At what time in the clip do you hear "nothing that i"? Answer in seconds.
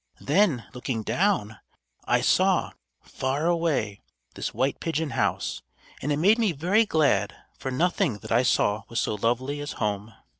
7.69-8.41